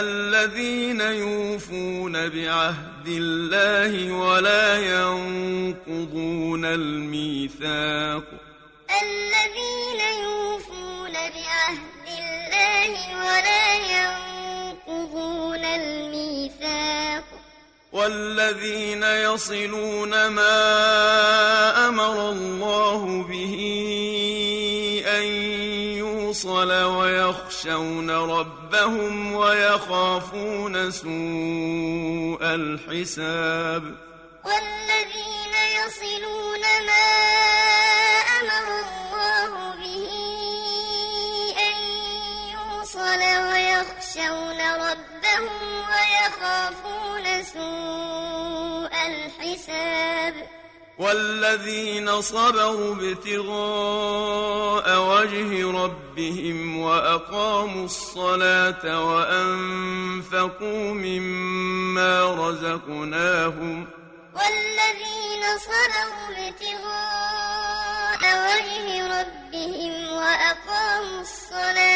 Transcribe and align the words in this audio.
الذين 0.00 1.00
يوفون 1.00 2.28
بعهد 2.28 3.06
الله 3.06 4.12
ولا 4.12 4.78
ينقضون 4.78 6.64
الميثاق. 6.64 8.24
الذين 9.02 10.00
يوفون 10.22 11.12
بعهد 11.12 12.06
الله 12.18 12.92
ولا 13.26 13.66
ينقضون 13.96 15.64
الميثاق. 15.64 17.24
والذين 17.92 19.02
يصلون 19.02 20.26
ما 20.26 20.58
أمر 21.88 22.30
الله 22.30 23.22
به 23.22 23.56
يوصل 26.36 26.72
ويخشون 26.72 28.10
ربهم 28.10 29.34
ويخافون 29.34 30.90
سوء 30.90 32.38
الحساب 32.42 33.82
والذين 34.44 35.54
يصلون 35.80 36.60
ما 36.86 37.08
أمر 38.40 38.66
الله 38.84 39.74
به 39.80 40.10
أن 41.68 41.76
يوصل 42.52 43.22
ويخشون 43.48 44.60
ربهم 44.60 44.85
والذين 50.98 52.20
صبروا 52.20 52.94
ابتغاء 52.94 54.86
وجه 55.00 55.70
ربهم 55.84 56.78
وأقاموا 56.78 57.84
الصلاة 57.84 59.04
وأنفقوا 59.04 60.94
مما 60.94 62.34
رزقناهم 62.48 63.86
والذين 64.34 65.44
صبروا 65.58 66.48
ابتغاء 66.48 68.22
وجه 68.46 68.86
ربهم 69.20 69.94
وأقاموا 70.12 71.20
الصلاة 71.20 71.95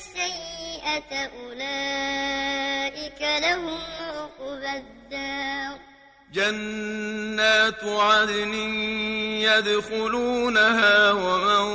السيئة 0.21 1.11
أولئك 1.43 3.21
لهم 3.21 3.79
عقبى 4.01 4.71
الدار. 4.77 5.79
جنات 6.33 7.83
عدن 7.83 8.53
يدخلونها 9.41 11.11
ومن 11.11 11.65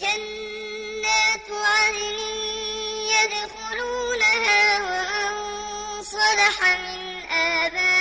جنات 0.00 1.50
عدن 1.50 2.18
يدخلونها 3.16 4.62
ومن 4.80 5.32
صلح 6.02 6.56
من 6.62 7.00
آبائهم 7.30 7.95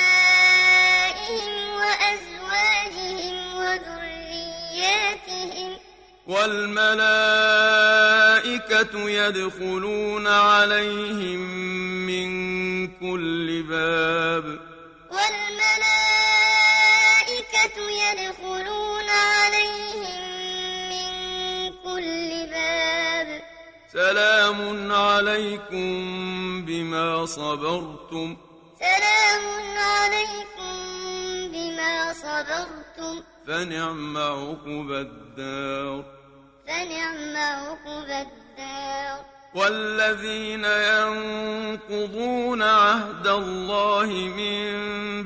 والملائكة 6.28 7.10
يدخلون 9.10 10.28
عليهم 10.28 11.40
من 12.08 12.30
كل 12.88 13.64
باب. 13.64 14.46
والملائكة 15.12 16.18
يدخلون 18.04 19.10
عليهم 19.10 20.22
من 20.90 21.10
كل 21.84 22.30
باب. 22.52 23.42
سلام 23.94 24.92
عليكم 24.92 25.86
بما 26.66 27.26
صبرتم. 27.26 28.38
سلام 28.80 29.44
عليكم 29.78 30.76
بما 31.54 32.14
صبرتم. 32.14 33.35
فنعم 33.48 34.18
عقبى 34.18 35.00
الدار. 35.00 36.04
فنعم 36.68 37.38
عقبى 37.38 38.22
الدار. 38.22 39.26
والذين 39.56 40.66
ينقضون 40.66 42.62
عهد 42.62 43.28
الله 43.28 44.06
من 44.38 44.66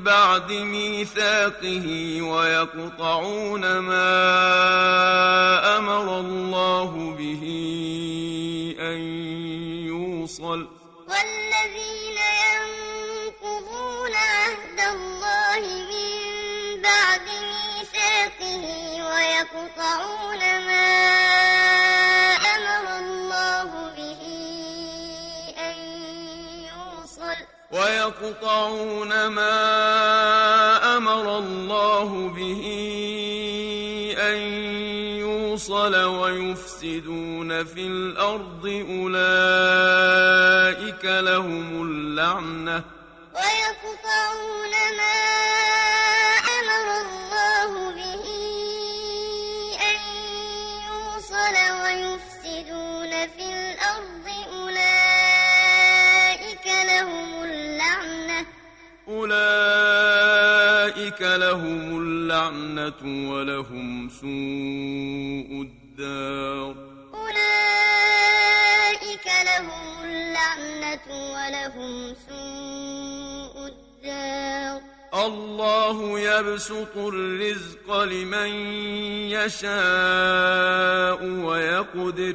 بعد 0.02 0.52
ميثاقه 0.52 1.86
ويقطعون 2.22 3.78
ما 3.78 4.18
أمر 5.78 6.20
الله 6.20 7.16
به 7.18 7.44
أن 8.80 8.98
يوصل 9.86 10.79
ويقطعون 19.60 20.40
ما 20.66 20.88
أمر 22.56 22.84
الله 22.98 23.70
به 23.96 24.22
أن 25.58 25.78
يوصل. 26.64 27.38
ويقطعون 27.72 29.26
ما 29.26 29.56
أمر 30.96 31.38
الله 31.38 32.28
به 32.28 32.64
أن 34.18 34.38
يوصل 35.18 35.94
ويفسدون 35.94 37.64
في 37.64 37.86
الأرض 37.86 38.66
أولئك 38.90 40.24
لهم 41.04 41.82
اللعنة. 41.82 42.84
ولهم 63.04 64.08
سوء 64.08 65.62
الدار 65.62 66.74
أولئك 67.14 69.26
لهم 69.44 70.04
اللعنة 70.04 71.06
ولهم 71.08 72.14
سوء 72.28 73.66
الدار 73.66 74.80
الله 75.14 76.20
يبسط 76.20 76.96
الرزق 76.96 78.02
لمن 78.02 78.48
يشاء 79.30 81.24
ويقدر 81.24 82.34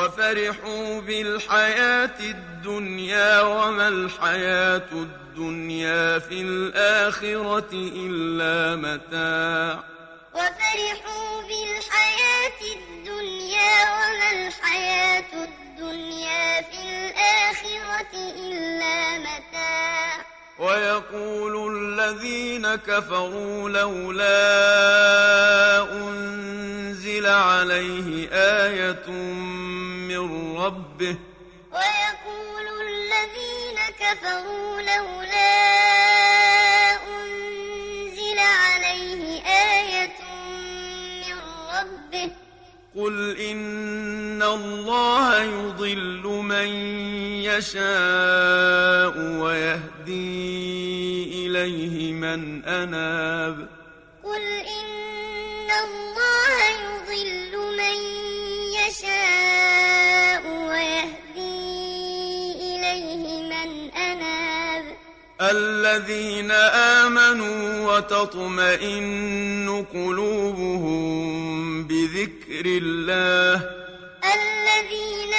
وفرحوا 0.00 1.00
بالحياة 1.00 2.20
الدنيا 2.20 3.42
وما 3.42 3.88
الحياة 3.88 4.88
الدنيا 4.92 6.18
في 6.18 6.40
الآخرة 6.40 7.72
إلا 7.72 8.76
متاع. 8.76 9.84
وفرحوا 10.34 11.42
بالحياة 11.42 12.60
الدنيا 12.76 13.74
وما 13.96 14.30
الحياة 14.32 15.32
الدنيا 15.34 16.62
في 16.62 16.80
الآخرة 16.88 18.12
إلا 18.48 19.18
متاع. 19.18 20.24
ويقول 20.58 21.76
الذين 21.76 22.74
كفروا 22.74 23.70
لولا 23.70 24.32
أنزل 25.92 27.26
عليه 27.26 28.28
آية 28.32 29.04
ربه. 30.66 31.16
ويقول 31.72 32.66
الذين 32.88 33.78
كفروا 34.00 34.80
لولا 34.80 35.52
أنزل 37.16 38.38
عليه 38.38 39.42
آية 39.42 40.18
من 41.22 41.38
ربه. 41.76 42.30
قل 42.96 43.36
إن 43.40 44.42
الله 44.42 45.42
يضل 45.42 46.22
من 46.26 46.68
يشاء 47.48 49.14
ويهدي 49.42 50.40
إليه 51.46 52.12
من 52.12 52.64
أناب. 52.64 53.69
الذين 66.10 66.50
آمنوا 66.50 67.86
وتطمئن 67.86 69.86
قلوبهم 69.94 71.86
بذكر 71.86 72.64
الله. 72.66 73.54
الذين 74.24 75.34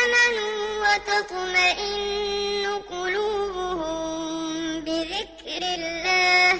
آمنوا 0.00 0.56
وتطمئن 0.84 2.64
قلوبهم 2.90 4.80
بذكر 4.80 5.62
الله. 5.78 6.52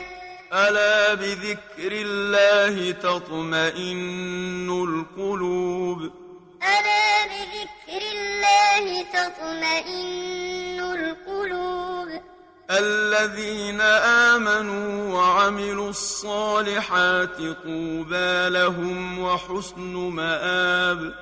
ألا 0.52 1.14
بذكر 1.14 1.92
الله 1.92 2.90
تطمئن 2.90 4.68
القلوب؟ 4.88 6.00
ألا 6.62 7.08
بذكر 7.32 8.02
الله 8.12 8.84
تطمئن 9.02 10.04
القلوب 10.04 10.43
الذين 12.70 13.80
آمنوا 13.80 15.14
وعملوا 15.14 15.90
الصالحات 15.90 17.36
طوبى 17.36 18.48
لهم 18.48 19.18
وحسن 19.18 19.92
مآب. 19.92 21.14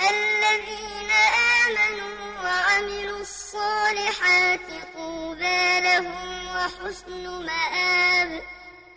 الذين 0.00 1.10
آمنوا 1.66 2.16
وعملوا 2.44 3.20
الصالحات 3.20 4.60
طوبى 4.94 5.80
لهم 5.80 6.46
وحسن 6.46 7.24
مآب. 7.46 8.42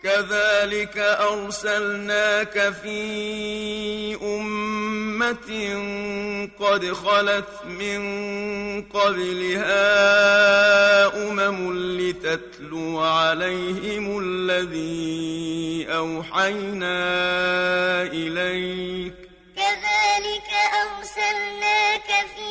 كذلك 0.02 0.98
أرسلناك 0.98 2.74
في 2.82 4.18
أمة 4.22 5.50
قد 6.60 6.92
خلت 6.92 7.64
من 7.64 8.02
قبلها 8.82 9.86
أمم 11.28 11.76
لتتلو 11.98 13.00
عليهم 13.00 14.18
الذي 14.18 15.86
أوحينا 15.90 16.98
إليك. 18.02 19.14
كذلك 19.56 20.50
أرسلناك 20.82 22.08
في 22.34 22.50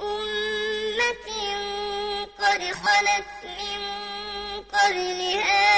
أمة 0.00 1.28
قد 2.38 2.60
خلت 2.62 3.30
من 3.44 3.80
قبلها 4.72 5.73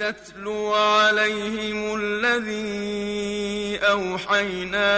لتتلو 0.00 0.74
عليهم 0.74 2.00
الذي 2.00 3.78
أوحينا 3.78 4.90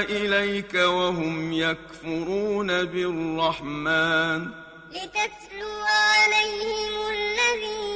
إليك 0.00 0.74
وهم 0.74 1.52
يكفرون 1.52 2.84
بالرحمن. 2.84 4.48
لتتلو 4.90 5.72
عليهم 6.04 6.92
الذي 7.10 7.86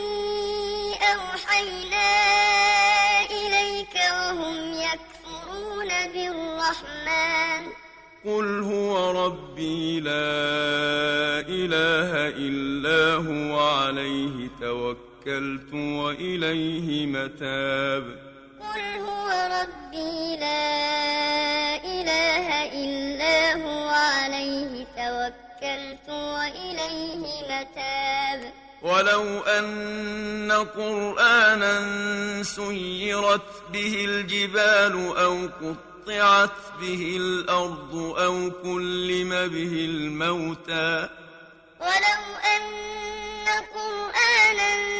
أوحينا 1.14 2.10
إليك 3.30 3.94
وهم 4.12 4.72
يكفرون 4.72 5.88
بالرحمن. 6.12 7.62
قل 8.24 8.62
هو 8.62 9.26
ربي 9.26 10.00
لا 10.00 10.10
إله 11.48 12.28
إلا 12.36 13.14
هو 13.14 13.60
عليه 13.60 14.48
توكلت 15.24 15.74
وإليه 15.74 17.06
متاب. 17.06 18.04
قل 18.60 19.00
هو 19.00 19.28
ربي 19.60 20.36
لا 20.36 21.76
إله 21.76 22.46
إلا 22.84 23.54
هو 23.54 23.88
عليه 23.88 24.84
توكلت 24.96 26.08
وإليه 26.08 27.26
متاب. 27.50 28.52
ولو 28.82 29.40
أن 29.40 30.52
قرآنا 30.76 31.74
سيرت 32.42 33.62
به 33.72 34.04
الجبال 34.04 35.16
أو 35.16 35.48
قطعت 35.60 36.58
به 36.80 37.16
الأرض 37.16 37.94
أو 38.18 38.50
كلم 38.62 39.30
به 39.30 39.74
الموتى. 39.90 41.08
ولو 41.80 42.22
أن 42.56 42.62
قرآنا 43.74 44.99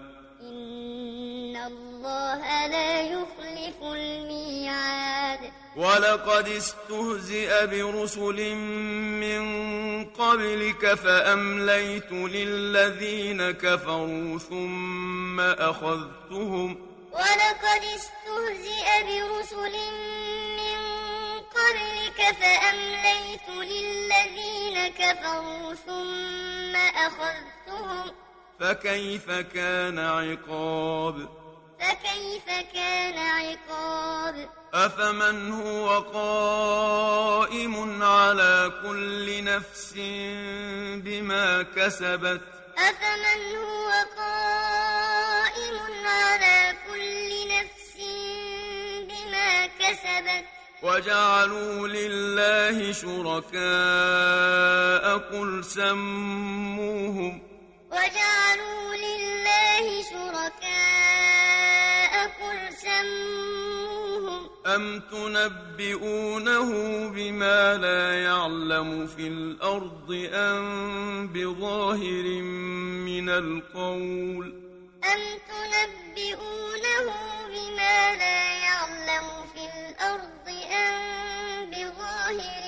ولقد 5.75 6.47
استهزئ 6.47 7.67
برسل 7.67 8.55
من 9.23 9.43
قبلك 10.05 10.93
فأمليت 10.93 12.11
للذين 12.11 13.51
كفروا 13.51 14.39
ثم 14.39 15.39
أخذتهم 15.39 16.77
ولقد 17.11 17.83
استهزئ 17.95 18.87
برسل 19.03 19.75
من 20.59 20.79
قبلك 21.39 22.35
فأمليت 22.41 23.49
للذين 23.49 24.87
كفروا 24.87 25.73
ثم 25.73 26.75
أخذتهم 26.75 28.11
فكيف 28.59 29.31
كان 29.31 29.99
عقاب 29.99 31.40
فكيف 31.81 32.45
كان 32.73 33.17
عقاب؟ 33.17 34.49
أفمن 34.73 35.51
هو 35.51 35.99
قائم 35.99 37.75
على 38.03 38.71
كل 38.83 39.43
نفس 39.43 39.93
بما 41.03 41.63
كسبت؟ 41.75 42.41
أفمن 42.77 43.55
هو 43.55 43.89
قائم 44.17 45.77
على 46.05 46.75
كل 46.87 47.29
نفس 47.55 47.97
بما 49.09 49.67
كسبت؟ 49.67 50.45
وجعلوا 50.83 51.87
لله 51.87 52.93
شركاء 52.93 53.53
قل 55.17 55.63
سموهم. 55.63 57.41
وجعلوا 57.91 58.95
لله 58.95 60.03
شركاء 60.03 60.60
سموهم 63.01 64.49
أم 64.65 64.99
تنبئونه 65.11 66.69
بما 67.09 67.77
لا 67.77 68.23
يعلم 68.23 69.07
في 69.07 69.27
الأرض 69.27 70.29
أم 70.33 71.27
بظاهر 71.27 72.23
من 73.05 73.29
القول 73.29 74.45
أم 75.13 75.21
تنبئونه 75.49 77.07
بما 77.47 78.15
لا 78.15 78.41
يعلم 78.65 79.27
في 79.53 79.63
الأرض 79.75 80.47
أم 80.71 81.69
بظاهر 81.71 82.63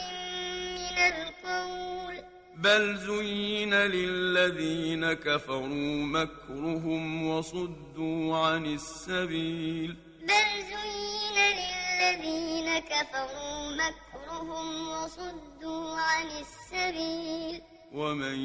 من 0.76 0.98
القول 0.98 2.16
بل 2.58 2.98
زين 2.98 3.74
للذين 3.74 5.14
كفروا 5.14 6.06
مكرهم 6.06 7.28
وصدوا 7.28 8.38
عن 8.38 8.66
السبيل 8.66 9.96
للذين 12.04 12.80
كفروا 12.80 13.72
مكرهم 13.72 14.90
وصدوا 14.90 15.96
عن 16.00 16.26
السبيل. 16.26 17.62
ومن 17.94 18.38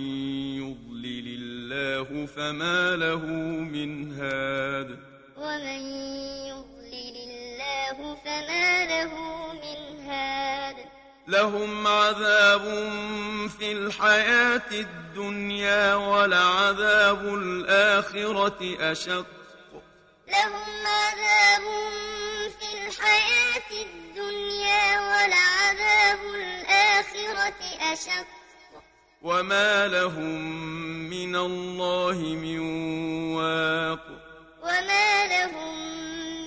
يضلل 0.62 1.26
الله 1.42 2.26
فما 2.26 2.96
له 2.96 3.26
من 3.74 4.20
هاد. 4.20 4.98
ومن 5.36 5.80
يضلل 6.46 7.16
الله 7.30 8.16
فما 8.24 8.84
له 8.84 9.14
من 9.52 10.10
هاد. 10.10 10.76
لهم 11.28 11.86
عذاب 11.86 12.64
في 13.58 13.72
الحياة 13.72 14.70
الدنيا 14.72 15.94
ولعذاب 15.94 17.34
الآخرة 17.34 18.76
أشق. 18.92 19.26
لهم 20.28 20.86
عذاب 20.86 21.62
في 21.62 22.17
الحياة 22.88 23.70
الدنيا 23.70 25.00
ولعذاب 25.00 26.18
الآخرة 26.34 27.92
أشق. 27.92 28.26
وما 29.22 29.86
لهم 29.86 30.40
من 31.10 31.36
الله 31.36 32.18
من 32.18 32.58
واق. 33.34 34.06
وما 34.62 35.26
لهم 35.26 35.74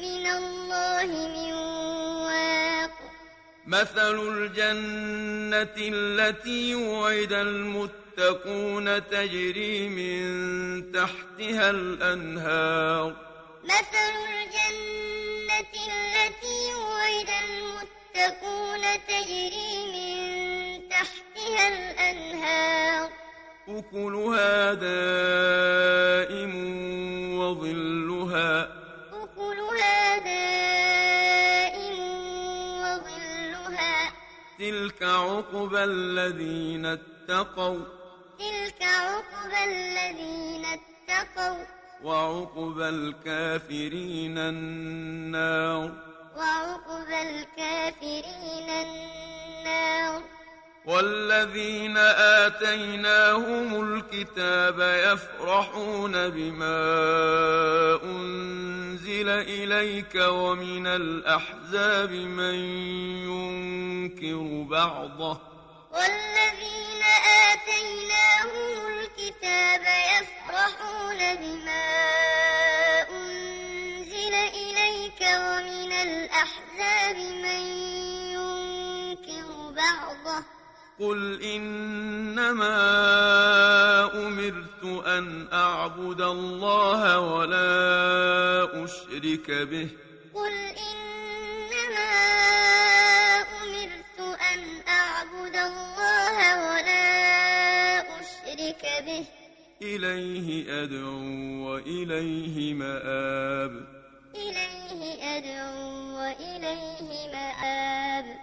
من 0.01 0.27
الله 0.27 1.05
من 1.05 1.53
واق. 2.25 2.91
مثل 3.67 4.15
الجنة 4.19 5.75
التي 5.77 6.75
وعد 6.75 7.33
المتقون 7.33 9.07
تجري 9.09 9.89
من 9.89 10.91
تحتها 10.91 11.69
الأنهار. 11.69 13.15
مثل 13.63 14.13
الجنة 14.29 16.00
المتقون 18.15 18.81
تجري 19.07 19.75
من 19.93 20.89
تحتها 20.89 21.67
الأنهار. 21.67 23.09
أكلها 23.67 24.73
دائم 24.73 26.53
وظلها. 27.39 28.67
أكلها 29.13 30.17
دائم 30.17 31.99
وظلها. 32.81 34.11
تلك 34.59 35.03
عقبى 35.03 35.83
الذين 35.83 36.85
اتقوا. 36.85 37.79
تلك 38.39 38.81
عقبى 38.81 39.63
الذين 39.63 40.65
اتقوا. 40.65 41.65
وعقبى 42.03 42.89
الكافرين 42.89 44.37
النار. 44.37 46.10
وعقبى 46.37 47.21
الكافرين 47.21 48.69
النار. 48.69 50.21
والذين 50.85 51.97
آتيناهم 52.47 53.67
الكتاب 53.81 54.79
يفرحون 54.79 56.29
بما 56.29 56.79
أنزل 58.03 59.29
إليك 59.29 60.15
ومن 60.15 60.87
الأحزاب 60.87 62.11
من 62.11 62.55
ينكر 63.29 64.67
بعضه. 64.69 65.37
والذين 65.91 67.03
آتيناهم 67.51 68.73
الكتاب 68.87 69.81
يفرحون 70.15 71.19
بما 71.35 71.85
أنزل 73.09 74.33
إليك 74.33 75.21
ومن 75.21 75.80
الأحزاب 76.41 77.15
من 77.17 77.63
ينكر 78.33 79.71
بعضه. 79.75 80.45
قل 80.99 81.41
إنما 81.43 82.77
أمرت 84.27 85.05
أن 85.07 85.47
أعبد 85.53 86.21
الله 86.21 87.19
ولا 87.19 88.83
أشرك 88.83 89.51
به. 89.51 89.89
قل 90.33 90.53
إنما 90.89 92.13
أمرت 93.61 94.19
أن 94.53 94.59
أعبد 94.87 95.55
الله 95.55 96.37
ولا 96.71 98.19
أشرك 98.19 99.03
به. 99.05 99.25
إليه 99.81 100.83
أدعو 100.83 101.21
وإليه 101.69 102.73
مآب. 102.73 103.90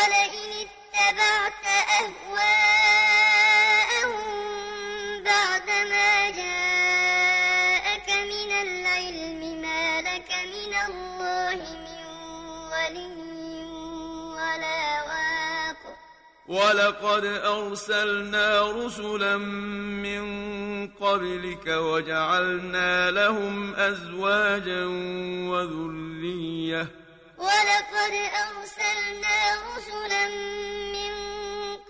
ولئن 0.00 0.50
اتبعت 0.66 1.64
أهواءهم 2.80 3.32
بعدما 5.24 6.30
جاءك 6.30 8.08
من 8.08 8.50
العلم 8.52 9.40
ما 9.62 10.00
لك 10.00 10.30
من 10.54 10.72
الله 10.88 11.60
من 11.86 12.04
ولي 12.72 13.66
ولا 14.36 14.82
واق. 15.08 15.82
ولقد 16.48 17.24
أرسلنا 17.44 18.70
رسلا 18.70 19.36
من 19.36 20.24
قبلك 20.88 21.66
وجعلنا 21.66 23.10
لهم 23.10 23.74
أزواجا 23.74 24.84
وذرية 25.50 26.99
ولقد 27.60 28.14
أرسلنا 28.46 29.36
رسلا 29.76 30.28
من 30.96 31.12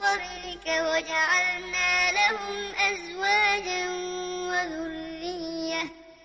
قبلك 0.03 0.67
وجعلنا 0.67 2.13
لهم 2.13 2.57
أزواجا 2.91 3.83
وذرية. 4.51 5.83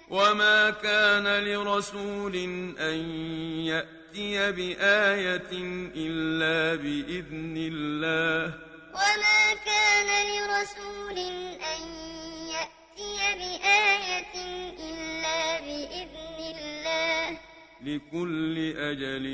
وما 0.09 0.69
كان 0.69 1.43
لرسول 1.43 2.35
أن 2.79 2.97
يأتي 3.69 4.51
بآية 4.51 5.51
إلا 5.95 6.81
بإذن 6.81 7.55
الله. 7.57 8.53
وما 8.93 9.53
كان 9.65 10.09
لكل 17.85 18.57
أجل 18.77 19.25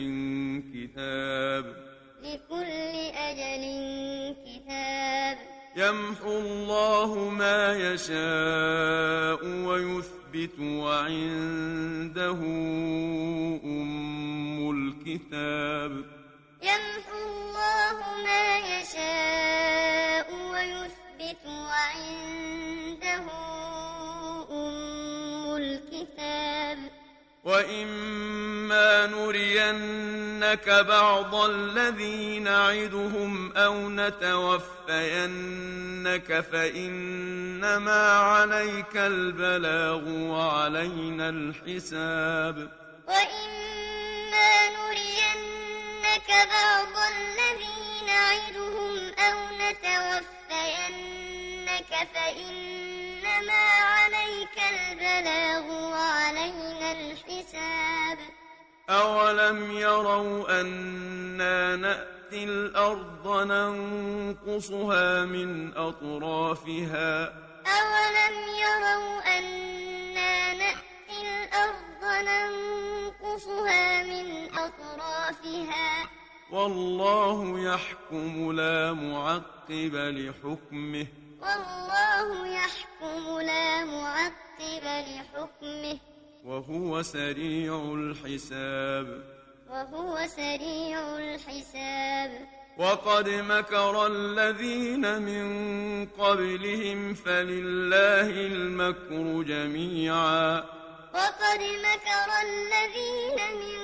كتاب. 0.73 1.65
لكل 2.23 2.71
أجل 3.15 3.63
كتاب. 4.45 5.37
يمحو 5.75 6.31
الله 6.39 7.29
ما 7.29 7.75
يشاء 7.75 9.45
ويثبت 9.67 10.59
وعنده 10.59 12.39
أم 13.63 14.71
الكتاب. 14.71 15.91
يمحو 16.61 17.17
الله 17.27 17.97
ما 18.25 18.45
يشاء 18.73 20.27
ويثبت 20.51 21.43
وعنده 21.47 23.25
أم 24.51 25.55
الكتاب. 25.55 26.77
وإما 27.43 28.30
نرينك 29.07 30.69
بعض 30.69 31.35
الذي 31.35 32.39
نعدهم 32.39 33.57
أو 33.57 33.89
نتوفينك 33.89 35.39
فإنما 36.51 38.17
عليك 38.17 38.95
البلاغ 38.95 40.09
وعلينا 40.09 41.29
الحساب 41.29 42.69
وإما 43.07 44.69
نرينك 44.77 46.29
بعض 46.29 46.95
الذي 47.13 47.81
نعدهم 48.07 48.95
أو 49.19 49.37
نتوفينك 49.61 51.01
فإنما 52.13 53.63
عليك 53.81 54.57
البلاغ 54.73 55.65
وعلينا 55.71 56.91
الحساب 56.91 58.17
أولم 58.89 59.71
يروا 59.71 60.61
أنا 60.61 61.75
نأتي 61.75 62.43
الأرض 62.43 63.27
ننقصها 63.27 65.25
من 65.25 65.77
أطرافها 65.77 67.23
أولم 67.65 68.35
يروا 68.61 69.37
أنا 69.37 70.53
نأتي 70.53 71.17
الأرض 71.21 72.25
ننقصها 72.27 74.03
من 74.03 74.49
أطرافها 74.57 76.09
والله 76.51 77.59
يحكم 77.73 78.51
لا 78.51 78.93
معقب 78.93 79.95
لحكمه 79.95 81.07
والله 81.41 82.47
يحكم 82.47 83.39
لا 83.39 83.85
معقب 83.85 84.83
لحكمه 84.83 85.97
وهو 86.45 87.01
سريع 87.01 87.93
الحساب. 87.93 89.23
وهو 89.69 90.27
سريع 90.27 91.17
الحساب. 91.17 92.47
وقد 92.77 93.29
مكر 93.29 94.07
الذين 94.07 95.21
من 95.21 96.05
قبلهم 96.05 97.13
فلله 97.13 98.29
المكر 98.29 99.43
جميعا. 99.43 100.57
وقد 101.13 101.59
مكر 101.59 102.29
الذين 102.47 103.39
من 103.61 103.79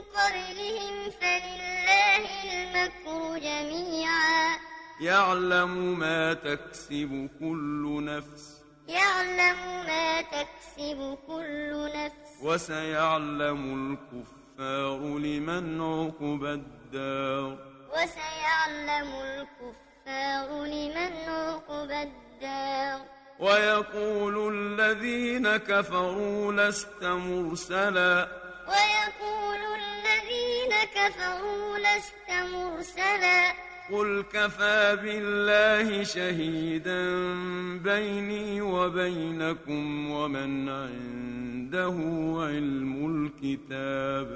قبلهم 0.00 1.10
فلله 1.10 2.24
المكر 2.44 3.38
جميعا. 3.38 4.56
يعلم 5.00 5.98
ما 5.98 6.34
تكسب 6.34 7.28
كل 7.40 8.04
نفس. 8.04 8.61
يعلم 8.88 9.86
ما 9.86 10.22
تكسب 10.22 11.18
كل 11.26 11.90
نفس. 11.94 12.42
وسيعلم 12.42 13.62
الكفار 13.78 15.18
لمن 15.18 15.80
عقب 15.80 16.44
الدار. 16.44 17.58
وسيعلم 17.92 19.08
الكفار 19.14 20.64
لمن 20.64 21.12
عقب 21.28 21.90
الدار. 21.90 23.00
ويقول 23.40 24.54
الذين 24.54 25.56
كفروا 25.56 26.52
لست 26.52 27.02
مرسلا. 27.02 28.28
ويقول 28.68 29.60
الذين 29.80 30.72
كفروا 30.94 31.78
لست 31.78 32.30
مرسلا. 32.30 33.71
قل 33.90 34.24
كفى 34.32 34.98
بالله 35.02 36.04
شهيدا 36.04 37.02
بيني 37.78 38.60
وبينكم 38.60 40.10
ومن 40.10 40.68
عنده 40.68 41.96
علم 42.46 42.92
الكتاب. 43.12 44.28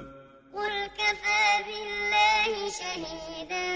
قل 0.53 0.87
كفى 0.87 1.63
بالله 1.67 2.69
شهيدا 2.69 3.67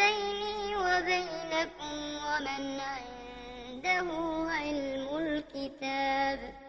بيني 0.00 0.76
وبينكم 0.76 1.96
ومن 2.26 2.80
عنده 2.80 4.08
علم 4.50 5.06
الكتاب. 5.18 6.63